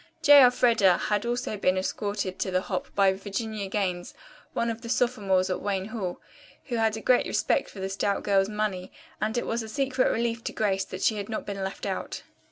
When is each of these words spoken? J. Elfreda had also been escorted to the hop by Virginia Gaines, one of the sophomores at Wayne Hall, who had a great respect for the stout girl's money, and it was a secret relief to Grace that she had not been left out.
J. 0.23 0.41
Elfreda 0.41 0.97
had 0.97 1.27
also 1.27 1.57
been 1.57 1.77
escorted 1.77 2.39
to 2.39 2.49
the 2.49 2.61
hop 2.61 2.87
by 2.95 3.13
Virginia 3.13 3.67
Gaines, 3.67 4.15
one 4.53 4.71
of 4.71 4.81
the 4.81 4.89
sophomores 4.89 5.51
at 5.51 5.61
Wayne 5.61 5.89
Hall, 5.89 6.19
who 6.69 6.77
had 6.77 6.97
a 6.97 7.01
great 7.01 7.27
respect 7.27 7.69
for 7.69 7.79
the 7.79 7.87
stout 7.87 8.23
girl's 8.23 8.49
money, 8.49 8.91
and 9.21 9.37
it 9.37 9.45
was 9.45 9.61
a 9.61 9.69
secret 9.69 10.11
relief 10.11 10.43
to 10.45 10.53
Grace 10.53 10.85
that 10.85 11.03
she 11.03 11.17
had 11.17 11.29
not 11.29 11.45
been 11.45 11.63
left 11.63 11.85
out. 11.85 12.23